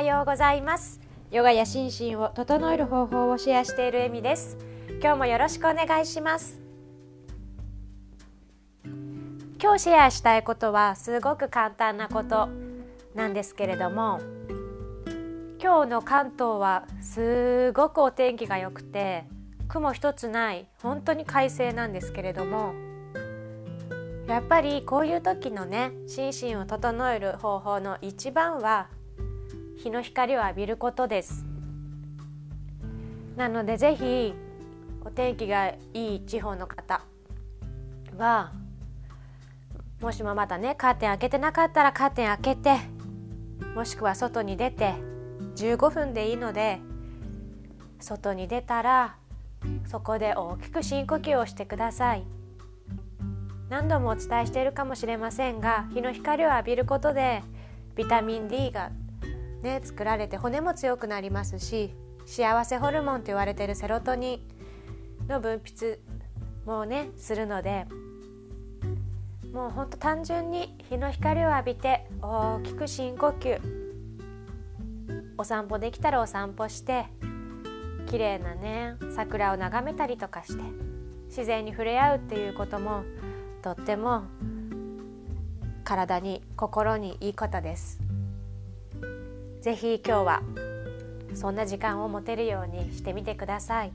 [0.00, 0.98] はようございます。
[1.30, 4.56] ヨガや心身を整える方法をシェアしているエミです。
[5.02, 6.58] 今日もよろしくお願いします。
[9.62, 12.48] 今日シェアしたいことはすごく簡単なこと
[13.14, 14.20] なんですけれども
[15.62, 19.26] 今日の関東はすごくお天気が良くて
[19.68, 22.72] 雲一つない本当に快晴なんですけれども
[24.26, 28.88] やっぱりこういう時のね心身を整える方法の一番は
[29.82, 31.46] 日の光を浴びることです
[33.36, 34.34] なのでぜひ
[35.02, 37.02] お天気がいい地方の方
[38.18, 38.52] は
[40.00, 42.76] もしもまだねカーテン開けてなかったらカーテン開けて
[43.74, 44.94] もしくは外に出て
[45.56, 46.78] 15分でいいので
[48.00, 49.16] 外に出たら
[49.86, 52.24] そこで大きく深呼吸をしてください。
[53.68, 57.42] 何度もお伝えしているかもしれませんが日の光を浴びることで
[57.94, 58.90] ビタミン D が、
[59.62, 61.94] ね、作られて骨も強くなりますし
[62.24, 64.42] 幸せホルモンと言われているセロトニ
[65.26, 65.98] ンの分泌
[66.64, 67.86] もねするので
[69.52, 73.60] もうほんと単純に日の光を浴びて大きく深呼吸
[75.36, 77.06] お散歩できたらお散歩して
[78.06, 80.62] 綺麗なね桜を眺めたりとかして
[81.28, 83.02] 自然に触れ合うっていうことも
[83.62, 84.24] とっても
[85.84, 88.09] 体に心にいいことです。
[89.60, 90.42] ぜひ今日は
[91.34, 93.92] そんな時間を持てるようにしてみてください。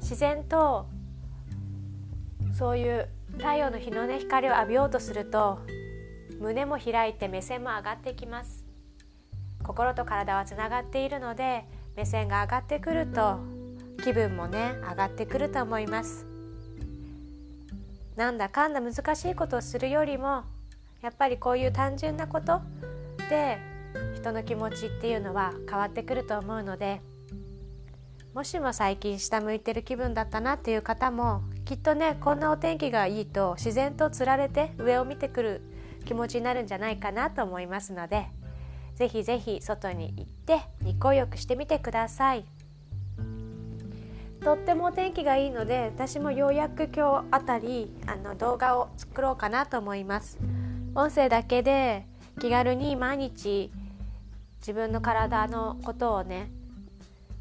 [0.00, 0.86] 自然と
[2.56, 5.58] そういう太陽の日の、ね、光を浴びようとすると
[6.40, 8.64] 胸も開いて目線も上がってきます。
[9.62, 13.38] 心と体はつながっているので目線が上がってくると
[14.02, 16.26] 気分もね上がってくると思います。
[18.16, 20.44] なんだかんだ難しいことをするよりも
[21.02, 22.62] やっぱりこういう単純なこと
[23.28, 23.69] で
[24.20, 27.00] 人の気持ちっていうのは変わってくると思うので
[28.34, 35.62] もしも最近下向いてる気分だったなっていう方もきっとねこんなお天気がいいと自然とつられて上を見てくる
[36.04, 38.26] 気持ちになるんじゃないかなと思いますので
[38.94, 42.44] ぜひぜひ外に行って日光浴してみてください。
[44.42, 50.38] とってもお天気がいいので私もようやく今日あたりあの動画を作ろうかなと思います
[50.94, 52.06] 音声だけで
[52.40, 53.70] 気軽に毎日
[54.60, 56.50] 自分の体のことをね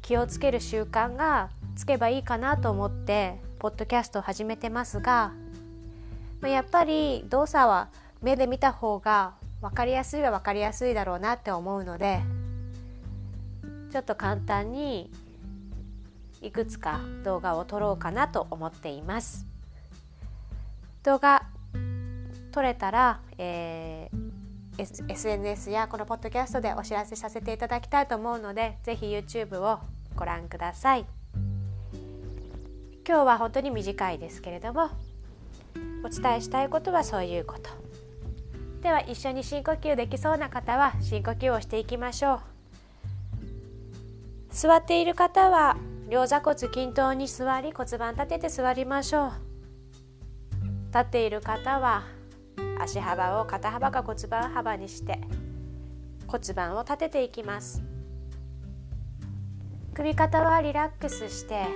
[0.00, 5.32] 気をつける習慣がつけばいいかなと思ってポッドキャストを始めてますが
[6.40, 7.88] まやっぱり動作は
[8.20, 12.20] 目で見た方が分かりやすいは分かりやすいだろうなって思うので
[13.92, 15.10] ちょっと簡単に
[16.40, 19.46] いくつか動画を撮ろうかなと思っています。
[21.04, 21.46] 動画
[22.52, 24.31] 撮れたら、えー、
[24.78, 29.78] SNS やこのポッドキャストでお知らせさせていただきたいと思うのでぜひ YouTube を
[30.16, 31.06] ご覧ください。
[33.06, 34.90] 今日は本当に短いですけれども
[36.04, 37.70] お伝えしたいことはそういうこと。
[38.80, 42.40] では一緒に深呼吸できそうな方は深呼吸をしていきましょう。
[44.50, 45.76] 座っている方は
[46.08, 49.32] 両座骨均等に座り骨盤立てて座りましょう。
[50.88, 52.04] 立っている方は
[52.80, 55.20] 足幅を肩幅か骨盤幅にして
[56.26, 57.82] 骨盤を立てていきます。
[59.94, 61.66] 首肩はリラックスして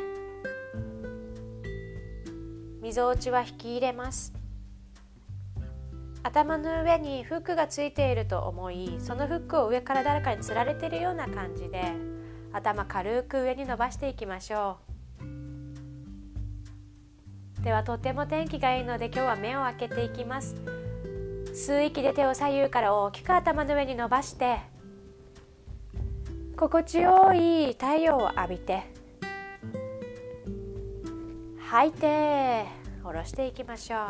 [2.81, 4.33] みぞおちは引き入れます。
[6.23, 11.93] 頭の上にフックがついていると思いそのフックを上から誰かにつられているような感じで
[12.53, 14.96] 頭軽く上に伸ばしていきましょう。
[17.67, 20.55] ではとても天気がいいので今日は目を開けていきます。
[21.53, 24.61] 吸う息で手を左右から大きく頭の上に伸ばして
[26.57, 28.85] 心地よい太陽を浴びて
[31.59, 32.67] 吐いて
[33.03, 34.01] 下ろしていきましょう。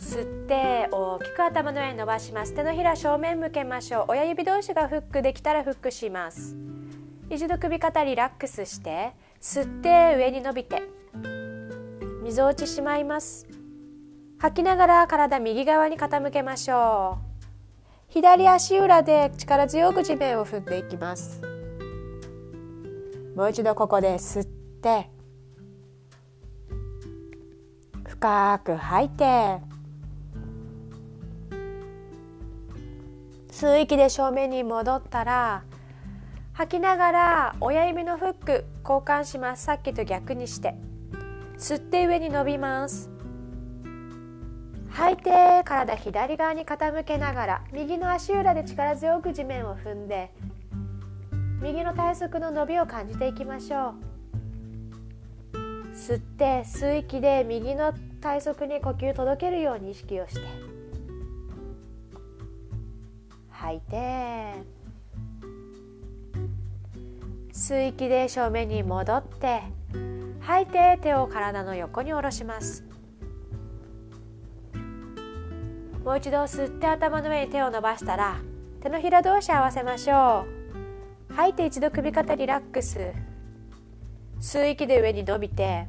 [0.00, 2.52] 吸って大きく頭の上に伸ばします。
[2.56, 4.06] 手のひら正面向けましょう。
[4.08, 6.56] 親指同士がフックできたらフックします。
[7.30, 9.12] 一度首肩リラックスして
[9.42, 10.80] 吸って上に伸びて
[12.22, 13.48] みぞおちしまいます。
[14.38, 17.42] 吐きながら体右側に傾けましょう。
[18.06, 21.42] 左足裏で力強く地面を踏んでいきます。
[23.34, 25.10] もう一度ここで吸って
[28.06, 29.58] 深く吐いて
[33.50, 35.64] 吸う息で正面に戻ったら
[36.54, 39.64] 吐きながら親指のフック交換します。
[39.64, 40.74] さっきと逆にして。
[41.58, 43.08] 吸って上に伸びます。
[44.90, 50.30] 吐いて体左側に傾けながら右の足裏で力強く地面を踏んで
[51.62, 53.94] 右の体側の伸びを感じていきましょ
[55.54, 55.56] う。
[55.94, 60.40] 吸って吸う息で右の体側に呼吸届けるように意識をして。
[63.50, 64.81] 吐いて。
[67.62, 69.62] 吸う息で正面に戻って
[70.40, 72.84] 吐いて手を体の横に下ろします。
[76.04, 78.38] もう一度吸って頭の上に手を伸ばしたら
[78.82, 80.44] 手のひら同士合わせましょ
[81.30, 81.34] う。
[81.34, 82.98] 吐いて一度首肩リラックス。
[84.40, 85.86] 吸う息で上に伸びて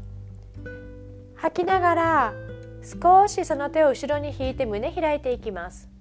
[1.33, 2.33] 吐きながら
[2.83, 5.92] 少しその手を後ろに引いて胸開いていきます。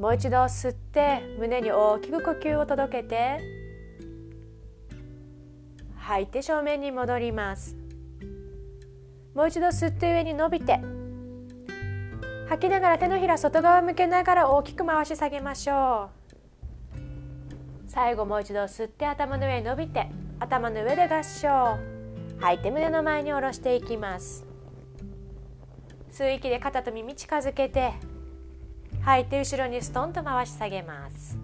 [0.00, 3.38] もう一度吸って胸に大きく呼吸を届けて。
[5.94, 7.76] 吐いて正面に戻ります。
[9.34, 10.80] もう一度吸って上に伸びて。
[12.48, 16.08] 吐きながら手のひら外側向けながら大きく回し下げましょ
[16.96, 17.86] う。
[17.86, 20.08] 最後もう一度吸って頭の上に伸びて
[20.38, 21.76] 頭の上で合掌。
[22.40, 24.46] 吐いて胸の前に下ろしていきます。
[26.10, 27.92] 吸う息で肩と耳近づけて
[29.02, 31.38] 吐いて後ろにストンと回し下げます。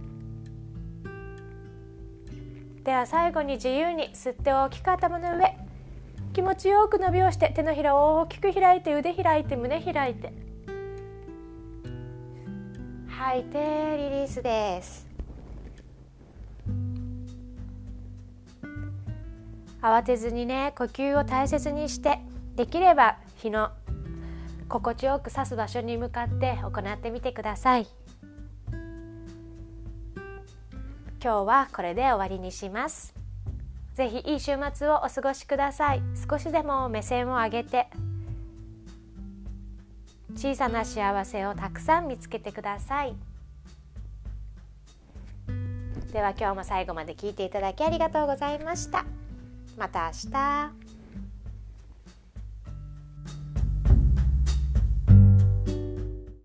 [2.85, 5.57] では最後に自由に吸って大きく頭の上。
[6.33, 10.33] 気持ちよく伸びをして手のひらを大きく開いて腕開いて胸開いて。
[13.09, 13.59] 吐いて
[13.97, 15.07] リリースです。
[19.81, 22.21] 慌てずにね呼吸を大切にして
[22.55, 23.71] できれば日の
[24.69, 27.87] 心地よく刺す場所に向かって行ってみてください。
[31.23, 33.15] 今日はこれで終わりにします。
[33.95, 36.03] ぜひいい週末をお過ごしください。
[36.29, 37.89] 少しでも目線を上げて
[40.35, 43.15] 小さな幸せをたくさん見つけてください。
[46.13, 49.05] では今日も最後まで聞いていただきありがとうございました。
[49.79, 50.86] また明日。